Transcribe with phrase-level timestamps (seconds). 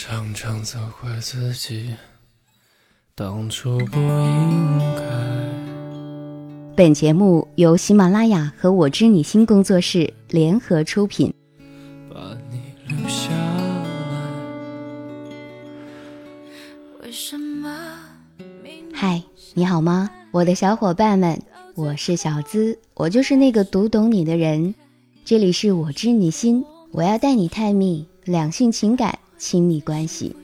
[0.00, 1.92] 常常责怪自己
[3.16, 5.02] 当初不应该。
[6.76, 11.34] 本节目由喜马拉雅和我知你心工作室联合出品。
[12.08, 12.16] 把
[12.48, 14.22] 你留下来。
[17.02, 17.68] 为什么？
[18.94, 19.20] 嗨，
[19.54, 21.42] 你好吗，我的小伙伴们？
[21.74, 24.76] 我是小资，我就是那个读懂你的人。
[25.24, 30.36] 这里是我知你心，我要带你探秘两性情感、亲密关系。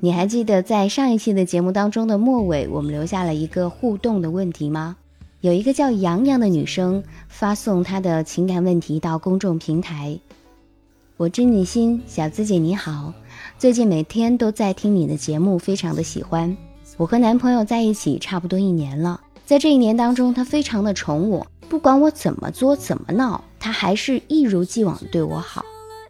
[0.00, 4.96] 你还记得在上一期的节目当中的末尾，我们留下了一个互动的问题吗？
[5.42, 10.18] 有一个叫洋洋的女生发送她的情感问题到公众平台。
[11.16, 13.12] 我知你心，小资姐你好，
[13.58, 16.56] 最近每天都在听你的节目，非常的喜欢。
[16.96, 25.62] 我和男朋友在一起差不多一年了，在这一年当中，他非常的宠我，不管我怎么作怎么闹，他还是一如既往对我好。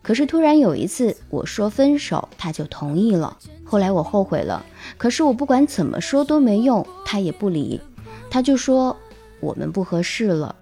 [0.02, 3.36] 可是突然有一次我说分手，他就同意了。
[3.64, 4.64] 后来我后悔了，
[4.96, 7.80] 可是我不管怎么说都没用，他也不理，
[8.30, 8.96] 他就说
[9.40, 10.56] 我们不合适了。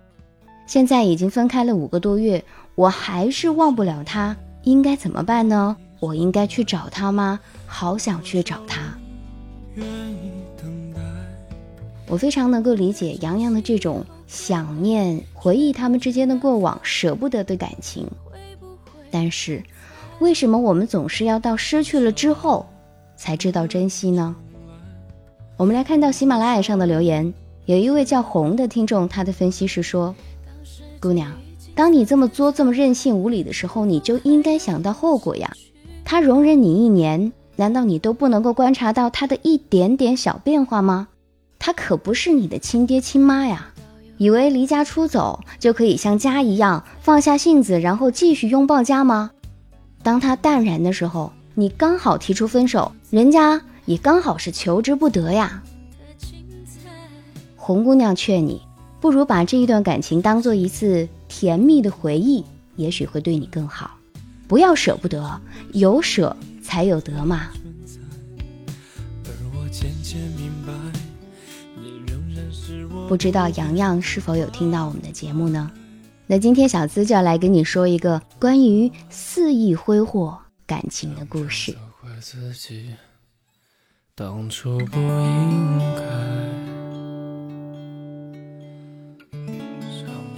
[0.67, 5.77] 现在已经分开了五个多月，我还是忘不了他，应该怎么办呢？
[6.01, 7.41] 我应该去找他吗？
[7.67, 8.99] 好想去找他。
[12.07, 18.07] 我非常能够理解杨洋的这种想念、回忆他们之间的过往、舍不得的感情。
[19.11, 19.63] 但是，
[20.19, 22.67] 为什么我们总是要到失去了之后
[23.17, 24.35] 才知道珍惜呢？
[25.57, 27.33] 我们来看到喜马拉雅上的留言，
[27.67, 30.15] 有一位叫红的听众，他的分析是说
[31.01, 31.33] ：“姑娘，
[31.75, 35.53] 当你这么作、这么任性、无理的时候，你就应该想到后果呀。
[36.05, 41.09] 他容忍你一年。”难道你都不能够观察到他的一点点小变化吗？
[41.59, 43.75] 他可不是你的亲爹亲妈呀！
[44.19, 49.31] 以为离家出走就可以像家一样放下性子，然后继续拥抱家吗？
[50.03, 55.63] 当他淡然的时候，你刚好提出分手，人家也刚好是求之不得呀。
[57.57, 58.61] 红姑娘劝你，
[59.01, 62.45] 不如把这一段感情当做一次甜蜜的回忆，
[62.77, 63.93] 也许会对你更好。
[64.47, 65.41] 不要舍不得，
[65.73, 66.37] 有舍。
[66.69, 67.49] 才有得嘛。
[73.09, 75.71] 不知道洋洋是否有听到我们的节目呢？
[76.27, 81.75] 那今天小资就要来跟你说一个关于肆意挥霍感情的故事。
[82.21, 82.91] 自己
[84.15, 86.03] 当初不应该。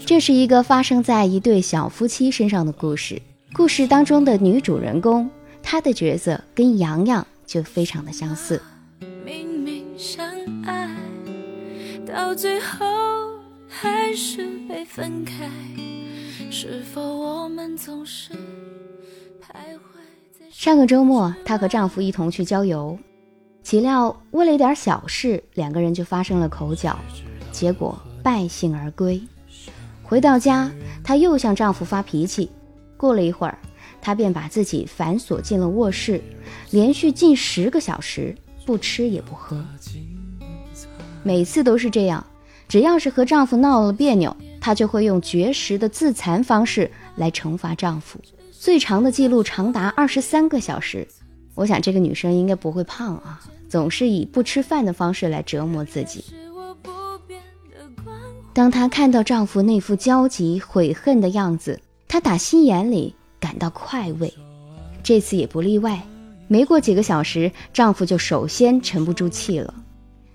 [0.06, 3.20] 这是一个发生在一对小夫妻身上的故事。
[3.52, 5.28] 故事当中的女主人公，
[5.60, 8.62] 她的角色跟洋洋就非常的相似。
[12.10, 12.86] 到最后
[13.68, 15.48] 还是被分开。
[16.50, 18.32] 是否我们总是
[19.40, 20.00] 徘徊
[20.32, 22.98] 在上个周末，她和丈夫一同去郊游，
[23.62, 26.98] 岂料为了一点小事，两个人就发生了口角，
[27.52, 29.22] 结果败兴而归。
[30.02, 30.70] 回到家，
[31.04, 32.50] 她又向丈夫发脾气。
[32.96, 33.56] 过了一会儿，
[34.02, 36.20] 她便把自己反锁进了卧室，
[36.72, 39.64] 连续近十个小时不吃也不喝。
[41.22, 42.24] 每次都是这样，
[42.68, 48.18] 只要是和丈夫闹了别扭，她就会用绝食的自残方式来惩罚丈夫。
[48.52, 51.06] 最长的记录长达二十三个小时。
[51.54, 56.24] 我想这个女生应该不会胖啊，总是以不吃饭的方式来折磨自己。
[58.52, 64.32] 当她看到丈夫那副焦急悔恨的样子，她打心眼里感到快慰。
[65.02, 66.00] 这次也不例外。
[66.48, 69.72] 没过几个小时，丈夫就首先沉不住气了，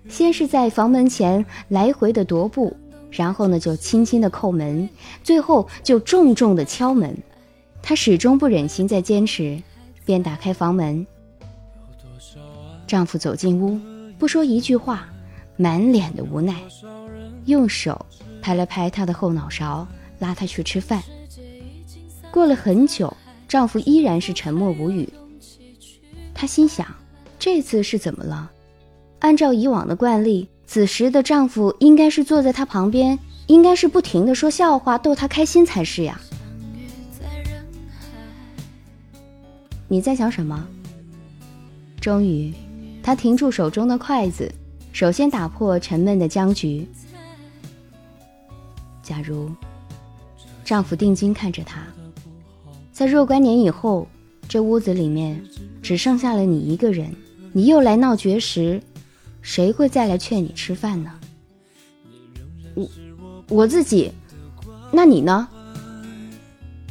[0.08, 2.76] 先是在房门前来回的踱步，
[3.10, 4.88] 然后呢就轻轻的叩门，
[5.22, 7.16] 最后就重重的敲门。
[7.82, 9.60] 她始终不忍心再坚持，
[10.04, 11.06] 便打开房门。
[12.86, 13.78] 丈夫走进屋，
[14.18, 15.08] 不说一句话，
[15.56, 16.54] 满脸的无奈，
[17.46, 18.06] 用手
[18.40, 19.86] 拍了拍她的后脑勺，
[20.18, 21.02] 拉她去吃饭。
[22.30, 23.14] 过了很久，
[23.48, 25.08] 丈夫依然是沉默无语。
[26.32, 26.86] 她心想，
[27.38, 28.50] 这次是怎么了？
[29.20, 36.20] 按照以往的惯例，此时的丈夫应该是坐在她旁边，应该是不停的说笑话逗她开心才是呀。
[39.88, 40.66] 你在想什么？
[42.00, 42.52] 终于，
[43.02, 44.52] 她停住手中的筷子，
[44.92, 46.86] 首先打破沉闷的僵局。
[49.02, 49.50] 假如
[50.64, 51.80] 丈夫定睛看着她，
[52.92, 54.08] 在若干年以后，
[54.48, 55.40] 这屋子里面
[55.80, 57.14] 只剩下了你一个人，
[57.52, 58.80] 你又来闹绝食，
[59.46, 61.20] 谁会再来劝你吃饭呢？
[62.74, 62.90] 我
[63.48, 64.10] 我自己，
[64.92, 65.48] 那你呢？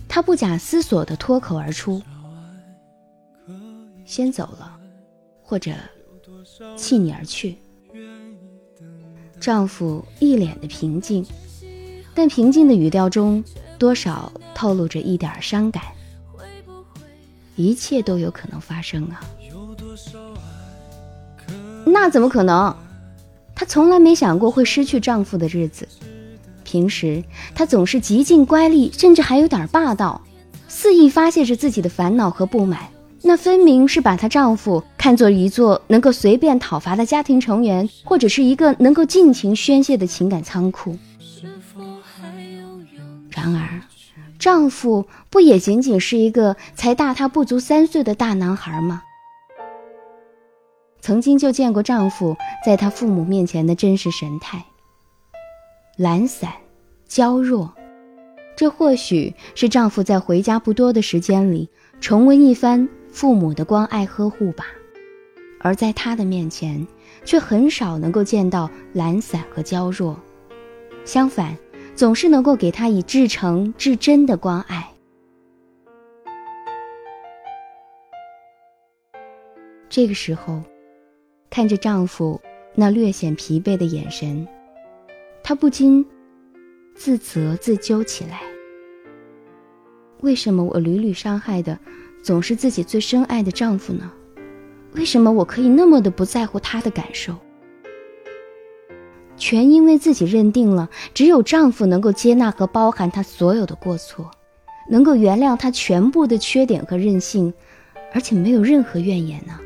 [0.08, 2.02] 她不假思索地脱口而出
[4.08, 4.80] ：“先走了，
[5.44, 5.74] 或者
[6.78, 7.58] 弃你而去。
[9.38, 11.26] 丈夫一脸的平静，
[12.16, 13.44] 但平静的语调中
[13.78, 15.84] 多少透露着一点伤感。
[17.58, 19.22] 一切都有可能发生啊！
[21.86, 22.76] 那怎么可能？
[23.56, 25.88] 她从来没想过会失去丈夫的日子。
[26.64, 27.24] 平时
[27.54, 30.22] 她总是极尽乖戾，甚至还有点霸道，
[30.68, 32.80] 肆意发泄着自己的烦恼和不满。
[33.22, 40.98] 那分明是把她丈夫看作一座能够随便讨伐的家庭成员，或者是一个能够尽情宣泄的情感仓库。
[43.30, 43.82] 然而，
[44.38, 49.02] 丈夫不也仅仅是一个才大她不足三岁的大男孩吗？
[51.06, 52.36] 曾经就见过丈夫
[52.66, 54.66] 在她父母面前的真实神态，
[55.98, 56.52] 懒散、
[57.08, 57.72] 娇弱，
[58.56, 61.70] 这或许是丈夫在回家不多的时间里
[62.02, 64.66] 重温一番父母的关爱呵护吧。
[65.60, 66.88] 而在她的面前，
[67.24, 70.20] 却很少能够见到懒散和娇弱，
[71.06, 71.56] 相反。
[71.94, 74.86] 总是能够给他以至诚至真的关爱。
[79.88, 80.62] 这个时候，
[81.56, 82.42] 看着丈夫
[82.76, 84.46] 那略显疲惫的眼神，
[85.42, 86.06] 她不禁
[86.96, 88.42] 自责自纠起来：
[90.20, 91.80] 为什么我屡屡伤害的
[92.22, 94.12] 总是自己最深爱的丈夫呢？
[94.96, 97.34] 为什么我可以那么的不在乎他的感受？
[99.38, 104.30] 全因为自己认定了，只有丈夫能够接纳和包含她所有的过错，
[104.90, 107.54] 能够原谅她全部的缺点和任性，
[108.12, 109.58] 而且没有任何怨言呢。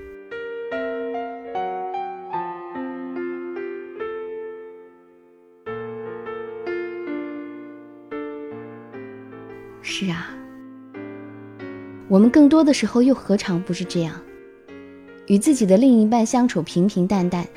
[12.10, 14.20] 我们更多的时候又何尝不是这样？
[15.28, 17.48] 与自己的另一半相处平平淡淡。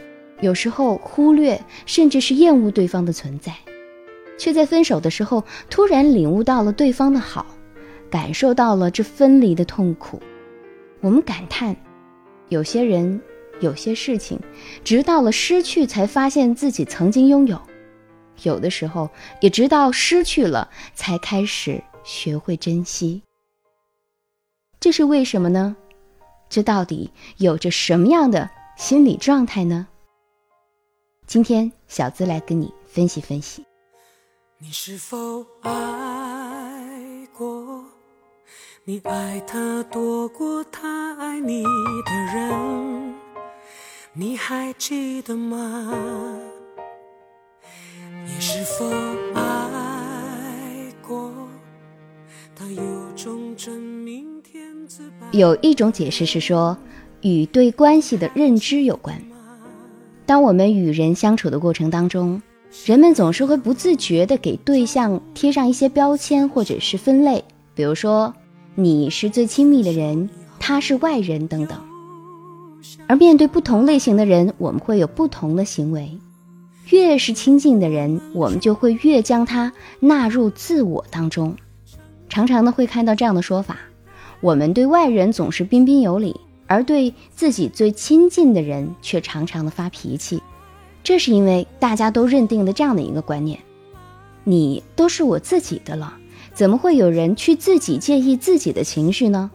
[0.42, 3.54] 有时候忽略甚至是厌恶对方的存在，
[4.36, 7.46] 却在分手的时候突然领悟到了对方的好，
[8.10, 10.20] 感受到了这分离的痛苦。
[11.00, 11.74] 我们感叹，
[12.48, 13.18] 有些人、
[13.60, 14.38] 有些事情，
[14.84, 17.56] 直到了失去才发现自己曾经拥有；
[18.42, 19.08] 有的时候，
[19.40, 23.22] 也直到失去了才开始学会珍惜。
[24.82, 25.76] 这是为什么呢？
[26.48, 29.86] 这到底有着什么样的心理状态呢？
[31.24, 33.64] 今天小资来跟你分析分析。
[34.58, 35.70] 你是否爱
[37.32, 37.84] 过？
[38.82, 43.14] 你爱他多过他爱你的人，
[44.12, 45.96] 你还记得吗？
[48.24, 48.84] 你是否
[55.32, 56.76] 有一种解释是说，
[57.22, 59.16] 与对关系的认知有关。
[60.26, 62.40] 当我们与人相处的过程当中，
[62.84, 67.42] 人们总是会不自觉地给对象贴上一些标签或者是分类，
[67.74, 68.34] 比如说
[68.74, 70.28] 你是最亲密的人，
[70.60, 71.78] 他是外人等等。
[73.06, 76.10] 而面对不同类型的人，我们会有不同的行为。
[76.90, 81.56] 越是亲近的人，我们就会越将他纳入自我当中。
[82.28, 83.78] 常常呢会看到这样的说法：
[84.42, 86.38] 我们对外人总是彬彬有礼。
[86.68, 90.42] 而对自己最亲近的人却常常的发脾气，
[91.04, 93.58] 这是因为大家都认定了这样的一个观念：
[94.42, 96.14] 你都是我自己的了，
[96.54, 99.50] 怎么会有人去自己介意自己的情绪呢？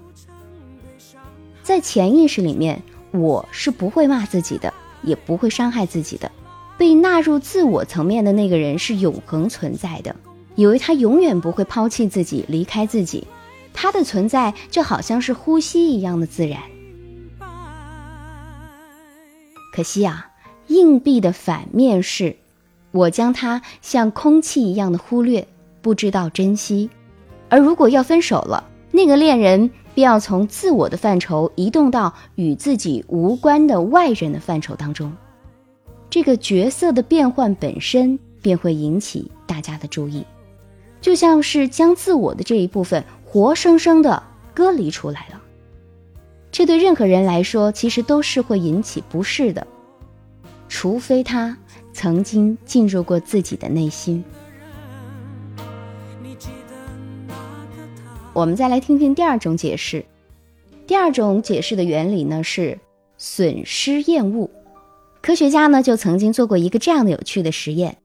[1.64, 6.32] 在潜意识里面，我是不会骂自己的，也不会伤害自己的。
[6.78, 10.16] 被纳入自我层面的那个人是永恒存在的，
[10.56, 13.26] 以为他永远不会抛弃自己、离开自己，
[13.80, 16.60] 他的存在就好像是呼吸一样的自然。
[19.72, 20.32] 可惜啊，
[20.66, 22.36] 硬币的反面是，
[22.90, 25.48] 我将它像空气一样的忽略，
[25.84, 26.90] 不知道珍惜。
[27.50, 35.16] 而如果要分手了，那个恋人便要从自我的范畴移动到与自己无关的外人的范畴当中，
[36.10, 40.26] 这个角色的变换本身便会引起大家的注意，
[41.00, 45.42] 就像是将自我的这一部分活生生的割离出来了。
[46.50, 49.68] 这对任何人来说，其实都是会引起不适的，
[50.70, 51.56] 除非他
[51.92, 54.24] 曾经进入过自己的内心。
[58.34, 60.06] 我们再来听听第二种解释。
[60.88, 62.80] 第二种解释的原理呢是
[63.18, 64.50] 损失厌恶。
[65.22, 67.98] 科学家呢就曾经做过一个这样的有趣的实验，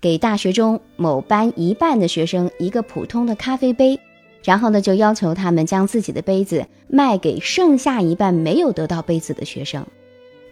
[0.00, 3.98] 给大学中某班一半的学生一个普通的咖啡杯，
[4.44, 9.86] 然后呢，就要求他们将自己的杯子卖给剩下一半没有得到杯子的学生。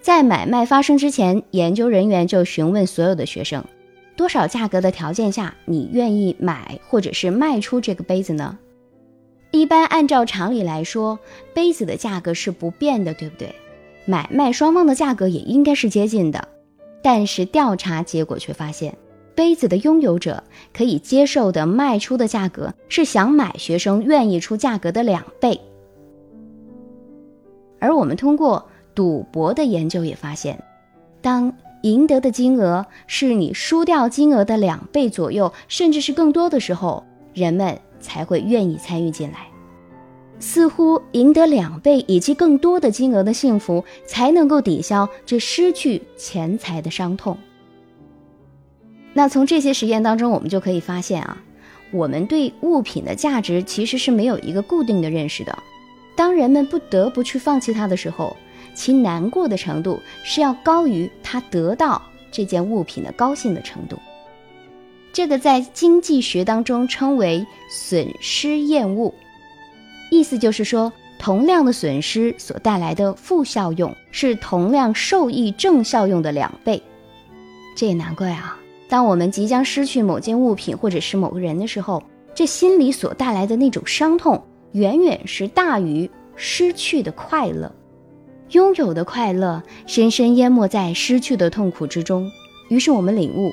[0.02, 3.64] 在买卖发生之前，研究人员就询问所有的学生，
[4.16, 8.58] 多少价格的条件下你愿意买或者是卖出这个杯子呢？
[9.52, 11.18] 一般按照常理来说，
[11.54, 13.54] 杯子的价格是不变的，对不对？
[14.04, 16.48] 买卖双方的价格也应该是接近的。
[17.02, 18.96] 但是调查结果却发现。
[19.36, 20.42] 杯子的拥有者
[20.74, 25.60] 可以接受的卖出的价格是想买学生愿意出价格的两倍，
[27.78, 30.60] 而我们通过赌博的研究也发现，
[31.20, 31.52] 当
[31.82, 39.46] 赢得的金额是你输掉金额的两倍左右，甚至是更多的时候，人们才会愿意参与进来。
[40.38, 47.36] 似乎赢得两倍以及更多的金额的幸福，才能够抵消这失去钱财的伤痛。
[49.16, 51.38] 那从这些实验当中，我们就可以发现啊，
[51.90, 55.58] 我们对物品的价值其实是没有一个固定的认识的。
[56.14, 58.36] 当人们不得不去放弃它的时候，
[58.74, 63.98] 其难过的程度是要高于他得到这件物品的高兴的程度。
[65.14, 69.14] 这个在经济学当中称为损失厌恶，
[70.10, 76.82] 意思就是说，同量的损失所带来的负效用是同量受益正效用的两倍。
[77.74, 78.58] 这也难怪啊。
[78.88, 82.02] 当我们即将失去某件物品或者是某个人的时候，
[82.34, 87.70] 这心里所带来的那种伤痛，远远是大于失去的快乐。
[88.50, 92.30] 拥有的快乐深深淹没在失去的痛苦之中。
[92.68, 93.50] 于是我们领悟，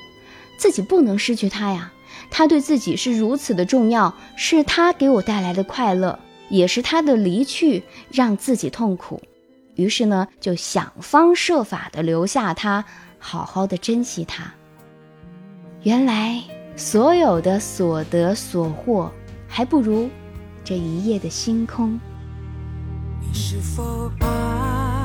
[0.58, 1.92] 自己不能失去它呀。
[2.30, 6.18] 它对自己是如此的重要，是他给我带来的快乐，
[6.50, 9.22] 也是他的离去让自己痛苦。
[9.75, 12.86] 于是呢，就想方设法的留下它，
[13.18, 14.54] 好好的珍惜它。
[15.84, 16.42] 原来
[16.78, 19.12] 所有的所得所获，
[19.50, 20.10] 还不如
[20.63, 22.00] 这一夜的星空。
[23.20, 25.02] 你是否爱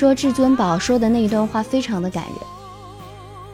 [0.00, 2.36] 说至尊宝说的那一段话非常的感人，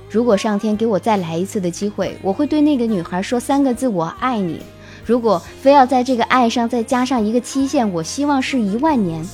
[0.08, 4.62] 如果上天给我再来一次的机会，我会对那个女孩说三个字：“我爱你。”
[5.04, 9.26] 如果非要在这个爱上再加上一个期限，我希望是一万年。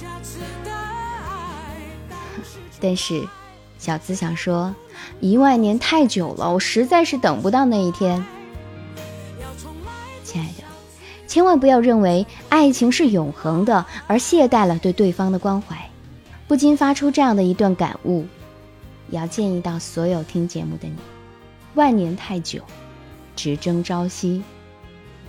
[2.81, 3.23] 但是，
[3.77, 4.75] 小资想说，
[5.21, 8.25] 一万年太久了，我实在是等不到那一天。
[10.25, 10.65] 亲爱的，
[11.27, 15.77] 千万不要认为爱情是永恒的，而懈怠了对对方的关怀。
[16.53, 18.27] 不禁发出这样的一段感悟，
[19.09, 20.97] 也要建议到所有听节目的你：
[21.73, 22.61] 万年太久，
[23.35, 24.43] 只争朝夕。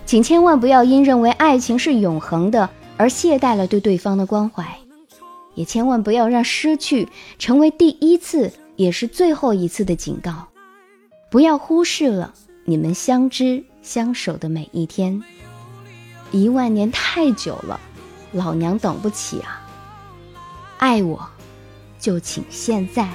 [0.05, 4.77] 请千万不要因认为爱情是永恒的而懈怠了对对方的关怀，
[5.55, 7.07] 也千万不要让失去
[7.39, 10.49] 成为第一次也是最后一次的警告。
[11.31, 12.33] 不要忽视了
[12.65, 15.23] 你们相知相守的每一天。
[16.33, 17.79] 一万年太久了，
[18.33, 19.62] 老娘等不起啊！
[20.83, 21.25] 爱我，
[21.97, 23.07] 就请现在。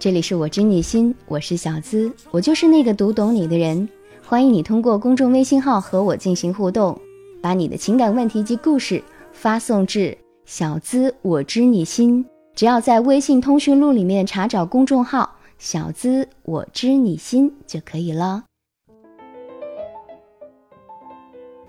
[0.00, 3.88] 这里是我知你心，我是小资，我就是那个读懂你的人。
[4.24, 6.96] 欢迎你通过公众微信号和我进行互动，
[7.42, 9.02] 把你的情感问题及故事
[9.32, 12.24] 发送至小资我知你心。
[12.54, 18.44] 只要在微信通讯录里面查找公众号“小资我知你心”就可以了。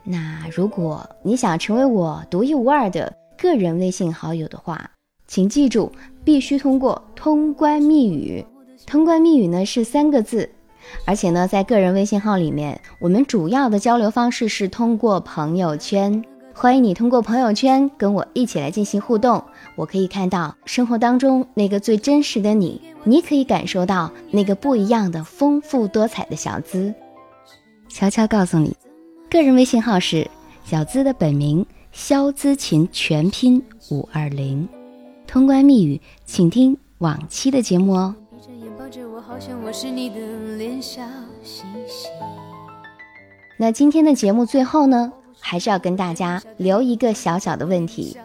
[0.03, 4.91] 那如果你想成为我独一无二的个人微信好友的话，
[5.29, 5.91] 请记住，
[6.23, 8.43] 必须通过通关密语。
[8.87, 10.49] 通关密语呢是三个字，
[11.05, 16.25] 而且呢，在个人微信号里面，我们主要的交流方式是通过朋友圈。
[16.51, 19.41] 欢迎你通过朋友圈跟我一起来进行互动，
[19.75, 26.91] 我可以看到生活当中那个最真实的你，你可以感受到那个不一样的丰富多彩的小资。
[27.87, 28.75] 悄悄告诉你，
[29.29, 30.27] 个人微信号是
[30.65, 34.67] 小资的本名肖资琴，全拼五二零。
[35.29, 38.15] 通关密语，请听往期的节目哦。
[43.55, 45.13] 那今天的节目最后呢？
[45.39, 48.17] 还是要跟大家留一个小小的问题，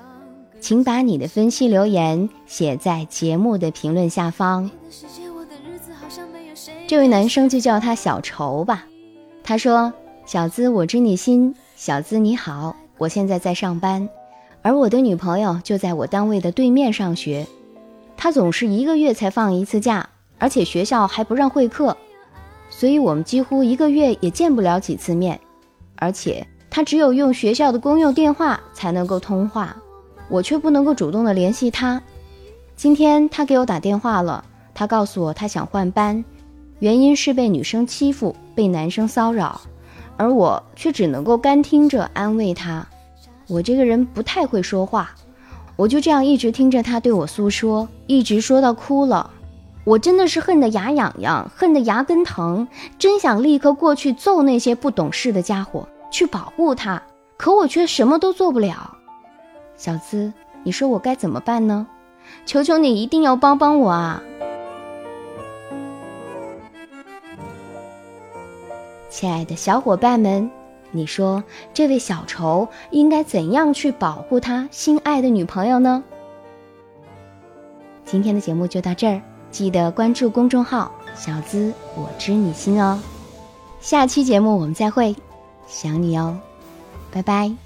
[0.60, 4.70] 请把你的分析留言写在节目的评论下方。
[6.88, 8.86] 这位男生就叫他小愁吧。
[9.42, 9.92] 他说
[10.24, 11.54] ：“小资，我知你心。
[11.76, 14.08] 小资你好，我现在在上班，
[14.64, 17.46] 而我的女朋友就在我单位的对面上学。
[18.16, 21.94] 她总是一个月才放一次假，而且学校还不让会客，
[22.70, 25.38] 所以我们几乎一个月也见不了几次面，
[25.96, 29.76] 而且。”她只有用学校的公用电话才能够通话，
[30.28, 32.02] 我却不能够主动的联系她。
[32.74, 34.44] 今天她给我打电话了，
[34.74, 36.24] 她告诉我她想换班，
[36.80, 39.60] 原因是被女生欺负，被男生骚扰，
[40.16, 42.84] 而我却只能够干听着安慰她。
[43.46, 45.10] 我这个人不太会说话，
[45.76, 49.30] 我就这样一直听着他对我诉说，一直说到哭了。
[49.84, 52.66] 我真的是恨得牙痒痒，恨得牙根疼，
[52.98, 55.86] 真想立刻过去揍那些不懂事的家伙。
[56.10, 57.02] 去保护他，
[57.36, 58.96] 可我却什么都做不了。
[59.76, 60.32] 小资，
[60.62, 61.86] 你说我该怎么办呢？
[62.46, 64.22] 求求你一定要帮帮我啊！
[69.10, 70.48] 亲爱的小伙伴们，
[70.94, 71.42] 你说
[71.74, 76.04] 这位小仇应该怎样去保护他心爱的女朋友呢？
[78.04, 79.20] 今天的节目就到这儿，
[79.50, 83.00] 记得关注公众号“小资我知你心”哦。
[83.80, 85.16] 下期节目我们再会。
[85.66, 86.38] 想你哦，
[87.10, 87.63] 拜拜。